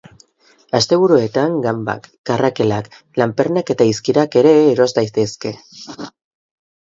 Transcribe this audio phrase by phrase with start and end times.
[0.77, 2.89] Asteburuetan ganbak, karrakelak,
[3.21, 5.53] lanpernak eta izkirak ere eros daitezke.